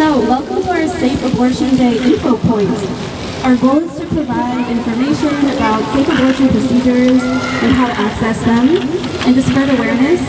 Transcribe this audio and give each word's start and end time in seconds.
So, 0.00 0.18
welcome 0.20 0.62
to 0.62 0.70
our 0.70 0.88
Safe 0.88 1.22
Abortion 1.22 1.76
Day 1.76 1.98
info 2.02 2.38
point. 2.38 2.70
Our 3.44 3.54
goal 3.56 3.80
is 3.80 4.00
to 4.00 4.06
provide 4.06 4.70
information 4.70 5.28
about 5.50 5.84
safe 5.92 6.08
abortion 6.08 6.48
procedures 6.48 7.22
and 7.22 7.72
how 7.76 7.86
to 7.86 7.92
access 7.92 8.42
them, 8.42 8.78
and 9.28 9.34
to 9.34 9.42
spread 9.42 9.68
awareness 9.68 10.22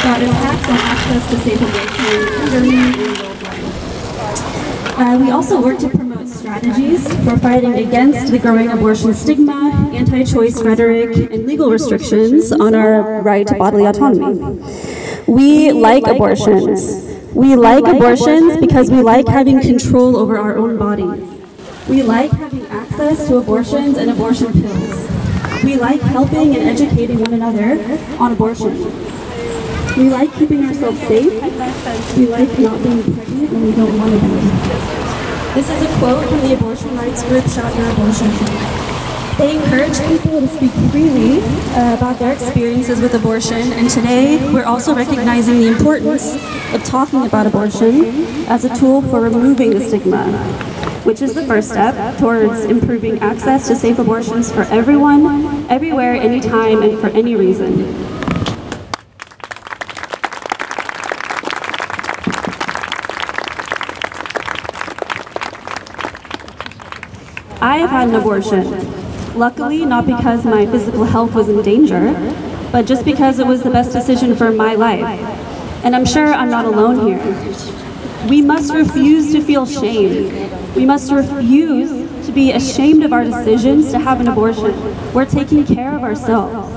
about 0.00 0.22
impacts 0.22 0.68
on 0.68 0.76
access 0.76 1.30
to 1.30 1.36
safe 1.38 1.62
abortion. 1.62 2.18
Uh, 4.98 5.16
we 5.24 5.30
also 5.30 5.62
work 5.62 5.78
to 5.78 5.88
promote 5.88 6.26
strategies 6.26 7.06
for 7.22 7.38
fighting 7.38 7.74
against 7.74 8.32
the 8.32 8.40
growing 8.40 8.70
abortion 8.70 9.14
stigma, 9.14 9.70
anti-choice 9.94 10.60
rhetoric, 10.64 11.30
and 11.30 11.46
legal 11.46 11.70
restrictions 11.70 12.50
on 12.50 12.74
our 12.74 13.22
right 13.22 13.46
to 13.46 13.54
bodily 13.54 13.86
autonomy. 13.86 14.60
We 15.28 15.70
like 15.70 16.08
abortions. 16.08 17.11
We 17.34 17.56
like 17.56 17.86
abortions 17.86 18.58
because 18.58 18.90
we 18.90 19.02
like 19.02 19.26
having 19.26 19.60
control 19.60 20.16
over 20.16 20.36
our 20.36 20.56
own 20.56 20.76
bodies. 20.76 21.28
We 21.88 22.02
like 22.02 22.30
having 22.30 22.66
access 22.66 23.26
to 23.28 23.38
abortions 23.38 23.96
and 23.96 24.10
abortion 24.10 24.52
pills. 24.52 25.08
We 25.64 25.76
like 25.76 26.00
helping 26.00 26.54
and 26.54 26.68
educating 26.68 27.20
one 27.20 27.32
another 27.32 27.80
on 28.18 28.32
abortion. 28.32 28.74
We 29.96 30.10
like 30.10 30.32
keeping 30.34 30.64
ourselves 30.64 30.98
safe. 31.00 31.32
We 32.16 32.26
like 32.26 32.58
not 32.58 32.82
being 32.82 33.02
pregnant 33.14 33.52
when 33.52 33.62
we 33.62 33.72
don't 33.72 33.98
want 33.98 34.12
to 34.12 34.18
be. 34.20 34.92
This 35.54 35.70
is 35.70 35.82
a 35.82 35.98
quote 35.98 36.28
from 36.28 36.40
the 36.40 36.54
abortion 36.54 36.96
rights 36.96 37.22
group 37.24 37.46
Shout 37.46 37.74
Your 37.76 37.90
Abortion. 37.90 38.91
They 39.42 39.56
encourage 39.56 39.98
people 40.06 40.40
to 40.40 40.46
speak 40.46 40.70
freely 40.92 41.40
uh, 41.40 41.96
about 41.96 42.20
their 42.20 42.32
experiences 42.32 43.00
with 43.00 43.12
abortion, 43.14 43.72
and 43.72 43.90
today 43.90 44.38
we're 44.52 44.62
also 44.62 44.94
recognizing 44.94 45.58
the 45.58 45.66
importance 45.66 46.36
of 46.72 46.84
talking 46.84 47.26
about 47.26 47.48
abortion 47.48 48.04
as 48.46 48.64
a 48.64 48.72
tool 48.76 49.02
for 49.02 49.20
removing 49.20 49.70
the 49.70 49.80
stigma, 49.80 50.30
which 51.02 51.22
is 51.22 51.34
the 51.34 51.44
first 51.44 51.70
step 51.70 52.16
towards 52.18 52.66
improving 52.66 53.18
access 53.18 53.66
to 53.66 53.74
safe 53.74 53.98
abortions 53.98 54.52
for 54.52 54.62
everyone, 54.66 55.66
everywhere, 55.68 56.14
anytime, 56.14 56.80
and 56.84 57.00
for 57.00 57.08
any 57.08 57.34
reason. 57.34 57.82
I 67.60 67.78
have 67.78 67.90
had 67.90 68.08
an 68.08 68.14
abortion. 68.14 69.01
Luckily, 69.34 69.86
not 69.86 70.06
because 70.06 70.44
my 70.44 70.66
physical 70.66 71.04
health 71.04 71.34
was 71.34 71.48
in 71.48 71.62
danger, 71.62 72.12
but 72.70 72.84
just 72.86 73.04
because 73.04 73.38
it 73.38 73.46
was 73.46 73.62
the 73.62 73.70
best 73.70 73.92
decision 73.92 74.36
for 74.36 74.50
my 74.50 74.74
life. 74.74 75.04
And 75.84 75.96
I'm 75.96 76.04
sure 76.04 76.26
I'm 76.26 76.50
not 76.50 76.66
alone 76.66 77.06
here. 77.06 78.28
We 78.28 78.42
must 78.42 78.72
refuse 78.72 79.32
to 79.32 79.40
feel 79.40 79.64
shame. 79.64 80.50
We 80.74 80.84
must 80.84 81.10
refuse 81.10 82.26
to 82.26 82.32
be 82.32 82.52
ashamed 82.52 83.04
of 83.04 83.12
our 83.12 83.24
decisions 83.24 83.90
to 83.92 83.98
have 83.98 84.20
an 84.20 84.28
abortion. 84.28 84.74
We're 85.12 85.26
taking 85.26 85.66
care 85.66 85.94
of 85.94 86.02
ourselves, 86.02 86.70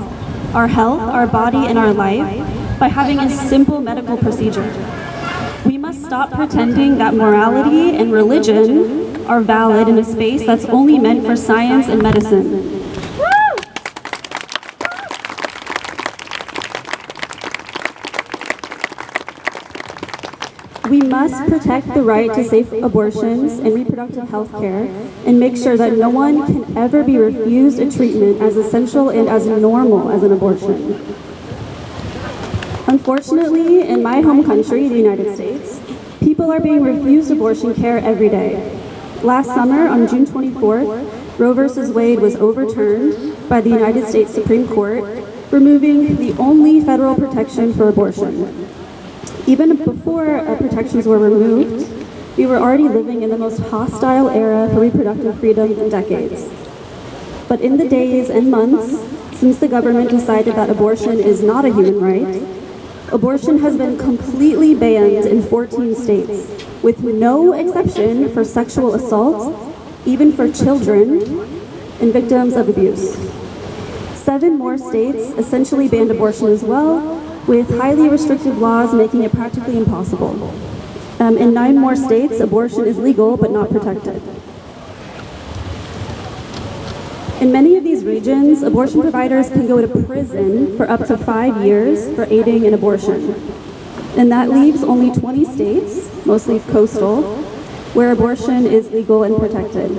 our 0.56 0.68
health, 0.68 1.02
our 1.02 1.28
body, 1.28 1.68
and 1.68 1.78
our 1.78 1.94
life 1.94 2.80
by 2.80 2.88
having 2.88 3.20
a 3.20 3.30
simple 3.30 3.82
medical 3.82 4.18
procedure. 4.18 4.64
We 5.66 5.78
must 5.78 6.04
stop 6.04 6.32
pretending 6.32 6.98
that 6.98 7.14
morality 7.14 7.96
and 7.96 8.12
religion 8.12 9.05
are 9.28 9.42
valid 9.42 9.88
in 9.88 9.98
a 9.98 10.04
space 10.04 10.46
that's 10.46 10.66
only 10.66 11.00
meant 11.00 11.26
for 11.26 11.36
science 11.36 11.88
and 11.88 12.02
medicine. 12.02 12.72
We 20.90 21.02
must 21.02 21.50
protect 21.50 21.94
the 21.96 22.04
right 22.04 22.32
to 22.36 22.44
safe 22.44 22.72
abortions 22.72 23.54
and 23.54 23.74
reproductive 23.74 24.30
health 24.30 24.52
care 24.52 24.84
and 25.26 25.40
make 25.40 25.58
sure 25.58 25.76
that 25.76 25.94
no 25.94 26.10
one 26.10 26.46
can 26.46 26.78
ever 26.78 27.04
be 27.04 27.18
refused 27.18 27.80
a 27.80 27.92
treatment 27.92 28.42
as 28.42 28.56
essential 28.56 29.10
and 29.10 29.28
as 29.28 29.48
normal 29.48 30.12
as 30.12 30.22
an 30.22 30.32
abortion. 30.32 30.94
Unfortunately, 32.88 33.82
in 33.82 34.04
my 34.04 34.22
home 34.22 34.44
country, 34.44 34.88
the 34.88 34.96
United 34.96 35.36
States, 35.36 35.82
people 36.20 36.52
are 36.52 36.60
being 36.60 36.84
refused 36.84 37.32
abortion 37.32 37.74
care 37.74 37.98
every 37.98 38.30
day. 38.30 38.85
Last 39.24 39.48
summer, 39.48 39.88
on 39.88 40.08
June 40.08 40.26
24th, 40.26 41.40
Roe 41.40 41.54
v. 41.54 41.92
Wade 41.92 42.20
was 42.20 42.36
overturned 42.36 43.50
by 43.50 43.62
the 43.62 43.70
United 43.70 44.08
States 44.08 44.34
Supreme 44.34 44.68
Court, 44.68 45.04
removing 45.52 46.16
the 46.18 46.34
only 46.38 46.82
federal 46.82 47.16
protection 47.16 47.74
for 47.74 47.90
abortion. 47.90 48.68
Even 49.48 49.76
before 49.76 50.38
uh, 50.38 50.56
protections 50.58 51.06
were 51.06 51.20
removed, 51.20 51.92
we 52.38 52.46
were 52.46 52.58
already 52.58 52.88
living 52.88 53.24
in 53.24 53.30
the 53.30 53.38
most 53.38 53.60
hostile 53.60 54.30
era 54.30 54.70
for 54.74 54.82
reproductive 54.82 55.40
freedom 55.40 55.72
in 55.72 55.90
decades. 55.90 56.50
But 57.48 57.62
in 57.62 57.78
the 57.78 57.88
days 57.88 58.30
and 58.30 58.52
months 58.52 59.00
since 59.38 59.60
the 59.60 59.68
government 59.68 60.10
decided 60.10 60.56
that 60.56 60.70
abortion 60.70 61.20
is 61.20 61.44
not 61.44 61.66
a 61.66 61.70
human 61.70 62.00
right, 62.00 62.44
abortion 63.12 63.60
has 63.60 63.78
been 63.78 63.98
completely 63.98 64.74
banned 64.74 65.26
in 65.26 65.44
14 65.44 65.94
states, 65.94 66.65
with 66.86 67.00
no 67.00 67.52
exception 67.54 68.32
for 68.32 68.44
sexual 68.44 68.94
assault, 68.94 69.76
even 70.06 70.32
for 70.32 70.52
children 70.52 71.20
and 72.00 72.14
victims 72.14 72.54
of 72.54 72.70
abuse. 72.70 73.16
Seven 74.14 74.56
more 74.60 74.78
states 74.78 75.32
essentially 75.32 75.88
banned 75.88 76.12
abortion 76.12 76.46
as 76.46 76.62
well, 76.62 77.20
with 77.48 77.68
highly 77.80 78.08
restrictive 78.08 78.60
laws 78.60 78.94
making 78.94 79.24
it 79.24 79.32
practically 79.32 79.80
impossible. 79.80 80.54
Um, 81.20 81.40
in 81.40 81.56
nine 81.56 81.76
more 81.76 81.96
states, 81.96 82.40
abortion 82.40 82.86
is 82.86 83.00
legal 83.00 83.36
but 83.36 83.50
not 83.50 83.72
protected. 83.72 84.22
In 87.42 87.52
many 87.52 87.78
of 87.78 87.84
these 87.84 88.04
regions, 88.04 88.62
abortion 88.62 89.02
providers 89.02 89.50
can 89.50 89.66
go 89.66 89.82
to 89.82 89.88
prison 89.88 90.78
for 90.78 90.88
up 90.88 91.08
to 91.08 91.18
five 91.18 91.66
years 91.66 92.14
for 92.14 92.26
aiding 92.26 92.68
an 92.68 92.76
abortion. 92.76 93.65
And 94.18 94.32
that 94.32 94.50
leaves 94.50 94.84
only 94.84 95.12
20 95.12 95.44
states, 95.46 96.26
mostly 96.26 96.60
coastal, 96.72 97.24
where 97.94 98.12
abortion 98.12 98.66
is 98.66 98.92
legal 98.92 99.24
and 99.24 99.38
protected. 99.38 99.92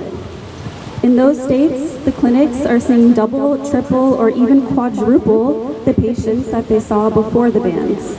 In 1.03 1.15
those 1.15 1.41
states, 1.43 1.95
the 2.03 2.11
clinics 2.11 2.65
are 2.65 2.79
seeing 2.79 3.13
double, 3.13 3.69
triple, 3.69 4.15
or 4.15 4.29
even 4.29 4.65
quadruple 4.65 5.73
the 5.85 5.93
patients 5.93 6.49
that 6.49 6.67
they 6.67 6.79
saw 6.79 7.09
before 7.11 7.51
the 7.51 7.59
bans. 7.59 8.17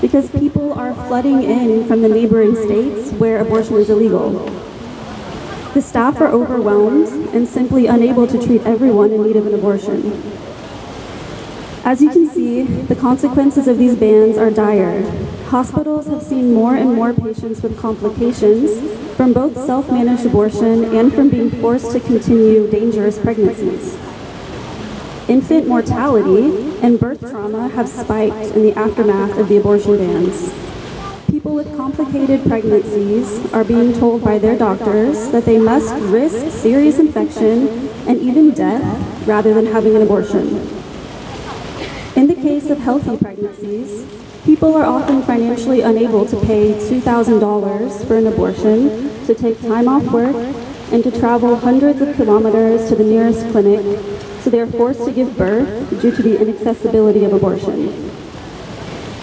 Because 0.00 0.30
people 0.30 0.72
are 0.72 0.94
flooding 0.94 1.42
in 1.42 1.86
from 1.86 2.00
the 2.00 2.08
neighboring 2.08 2.54
states 2.56 3.12
where 3.12 3.40
abortion 3.40 3.76
is 3.76 3.90
illegal. 3.90 4.30
The 5.74 5.82
staff 5.82 6.20
are 6.20 6.28
overwhelmed 6.28 7.08
and 7.34 7.46
simply 7.46 7.86
unable 7.86 8.26
to 8.26 8.42
treat 8.42 8.62
everyone 8.62 9.12
in 9.12 9.22
need 9.22 9.36
of 9.36 9.46
an 9.46 9.54
abortion. 9.54 10.10
As 11.84 12.02
you 12.02 12.10
can 12.10 12.28
see, 12.28 12.62
the 12.62 12.96
consequences 12.96 13.68
of 13.68 13.78
these 13.78 13.94
bans 13.96 14.36
are 14.36 14.50
dire. 14.50 15.02
Hospitals 15.46 16.06
have 16.06 16.22
seen 16.22 16.52
more 16.52 16.74
and 16.76 16.94
more 16.94 17.12
patients 17.14 17.62
with 17.62 17.78
complications 17.78 18.78
from 19.16 19.32
both 19.32 19.56
self-managed 19.56 20.26
abortion 20.26 20.84
and 20.96 21.12
from 21.12 21.30
being 21.30 21.50
forced 21.50 21.92
to 21.92 22.00
continue 22.00 22.70
dangerous 22.70 23.18
pregnancies. 23.18 23.96
Infant 25.28 25.66
mortality 25.66 26.78
and 26.82 27.00
birth 27.00 27.20
trauma 27.20 27.68
have 27.68 27.88
spiked 27.88 28.54
in 28.54 28.62
the 28.62 28.74
aftermath 28.74 29.38
of 29.38 29.48
the 29.48 29.56
abortion 29.56 29.96
bans. 29.96 30.52
People 31.30 31.54
with 31.54 31.74
complicated 31.76 32.42
pregnancies 32.44 33.52
are 33.52 33.64
being 33.64 33.92
told 33.92 34.22
by 34.24 34.38
their 34.38 34.58
doctors 34.58 35.30
that 35.30 35.44
they 35.44 35.58
must 35.58 35.94
risk 36.10 36.50
serious 36.50 36.98
infection 36.98 37.68
and 38.06 38.20
even 38.20 38.52
death 38.52 39.26
rather 39.26 39.54
than 39.54 39.66
having 39.66 39.96
an 39.96 40.02
abortion. 40.02 40.77
In 42.18 42.26
the 42.26 42.34
case 42.34 42.68
of 42.68 42.78
healthy 42.78 43.16
pregnancies, 43.16 44.04
people 44.44 44.74
are 44.74 44.84
often 44.84 45.22
financially 45.22 45.82
unable 45.82 46.26
to 46.26 46.36
pay 46.46 46.72
$2,000 46.72 48.08
for 48.08 48.16
an 48.16 48.26
abortion, 48.26 49.24
to 49.26 49.34
take 49.36 49.60
time 49.60 49.86
off 49.86 50.02
work, 50.10 50.34
and 50.90 51.04
to 51.04 51.12
travel 51.12 51.54
hundreds 51.54 52.00
of 52.00 52.16
kilometers 52.16 52.88
to 52.88 52.96
the 52.96 53.04
nearest 53.04 53.48
clinic, 53.52 53.84
so 54.40 54.50
they 54.50 54.58
are 54.58 54.66
forced 54.66 55.04
to 55.04 55.12
give 55.12 55.38
birth 55.38 55.68
due 56.02 56.10
to 56.10 56.20
the 56.20 56.40
inaccessibility 56.40 57.24
of 57.24 57.32
abortion. 57.34 57.86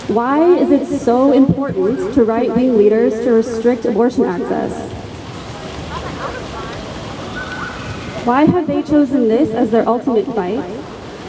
Why 0.07 0.56
is 0.56 0.71
it 0.71 0.86
so 0.86 1.33
important 1.33 2.13
to 2.13 2.24
right-wing 2.24 2.77
leaders 2.77 3.12
to 3.25 3.31
restrict 3.33 3.83
abortion 3.83 4.24
access? 4.24 4.89
Why 8.25 8.45
have 8.45 8.68
they 8.68 8.81
chosen 8.83 9.27
this 9.27 9.50
as 9.50 9.69
their 9.71 9.86
ultimate 9.86 10.27
fight? 10.27 10.85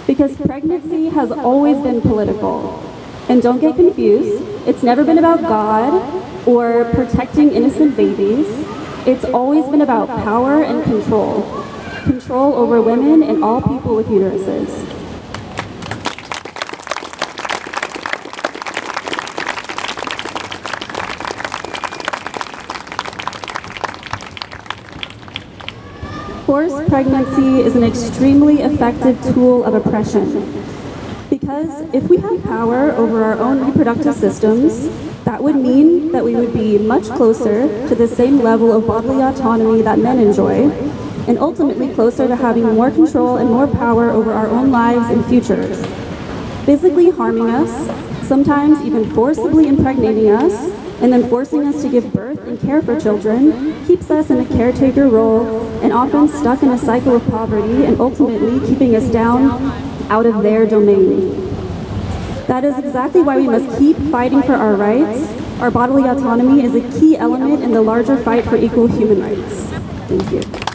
Because 0.06 0.36
pregnancy 0.36 1.08
has 1.08 1.32
always 1.32 1.76
been 1.82 2.00
political. 2.00 2.82
And 3.28 3.42
don't 3.42 3.60
get 3.60 3.74
confused, 3.74 4.42
it's 4.66 4.82
never 4.82 5.04
been 5.04 5.18
about 5.18 5.40
God 5.40 6.46
or 6.46 6.84
protecting 6.92 7.50
innocent 7.52 7.96
babies. 7.96 8.46
It's 9.06 9.24
always 9.24 9.66
been 9.66 9.82
about 9.82 10.08
power 10.24 10.62
and 10.62 10.84
control. 10.84 11.42
Control 12.04 12.54
over 12.54 12.80
women 12.80 13.22
and 13.24 13.42
all 13.42 13.60
people 13.60 13.96
with 13.96 14.06
uteruses. 14.06 14.95
Forced 26.46 26.88
pregnancy 26.88 27.60
is 27.60 27.74
an 27.74 27.82
extremely 27.82 28.60
effective 28.60 29.20
tool 29.34 29.64
of 29.64 29.74
oppression. 29.74 30.62
Because 31.28 31.80
if 31.92 32.08
we 32.08 32.18
have 32.18 32.40
power 32.44 32.92
over 32.92 33.24
our 33.24 33.36
own 33.40 33.66
reproductive 33.66 34.14
systems, 34.14 34.88
that 35.24 35.42
would 35.42 35.56
mean 35.56 36.12
that 36.12 36.24
we 36.24 36.36
would 36.36 36.52
be 36.52 36.78
much 36.78 37.06
closer 37.06 37.66
to 37.88 37.96
the 37.96 38.06
same 38.06 38.38
level 38.38 38.72
of 38.72 38.86
bodily 38.86 39.24
autonomy 39.24 39.82
that 39.82 39.98
men 39.98 40.20
enjoy, 40.20 40.70
and 41.26 41.36
ultimately 41.40 41.92
closer 41.92 42.28
to 42.28 42.36
having 42.36 42.62
more 42.62 42.92
control 42.92 43.38
and 43.38 43.50
more 43.50 43.66
power 43.66 44.10
over 44.10 44.32
our 44.32 44.46
own 44.46 44.70
lives 44.70 45.10
and 45.10 45.26
futures. 45.26 45.84
Physically 46.64 47.10
harming 47.10 47.50
us, 47.50 48.28
sometimes 48.28 48.80
even 48.86 49.10
forcibly 49.10 49.66
impregnating 49.66 50.30
us, 50.30 50.70
and 51.02 51.12
then 51.12 51.28
forcing 51.28 51.66
us 51.66 51.82
to 51.82 51.88
give 51.88 52.12
birth 52.12 52.38
and 52.46 52.60
care 52.60 52.80
for 52.80 53.00
children 53.00 53.84
keeps 53.84 54.12
us 54.12 54.30
in 54.30 54.38
a 54.38 54.44
caretaker 54.44 55.08
role 55.08 55.65
and 55.82 55.92
often 55.92 56.28
stuck 56.28 56.62
in 56.62 56.70
a 56.70 56.78
cycle 56.78 57.16
of 57.16 57.26
poverty 57.28 57.84
and 57.84 58.00
ultimately 58.00 58.66
keeping 58.66 58.94
us 58.96 59.10
down 59.10 59.50
out 60.10 60.26
of 60.26 60.42
their 60.42 60.66
domain. 60.66 61.46
That 62.46 62.64
is 62.64 62.78
exactly 62.78 63.22
why 63.22 63.38
we 63.38 63.46
must 63.46 63.78
keep 63.78 63.96
fighting 64.10 64.42
for 64.42 64.54
our 64.54 64.74
rights. 64.74 65.32
Our 65.60 65.70
bodily 65.70 66.04
autonomy 66.04 66.62
is 66.62 66.74
a 66.74 67.00
key 67.00 67.16
element 67.16 67.62
in 67.64 67.72
the 67.72 67.82
larger 67.82 68.16
fight 68.16 68.44
for 68.44 68.56
equal 68.56 68.86
human 68.86 69.20
rights. 69.20 69.64
Thank 70.08 70.32
you. 70.32 70.65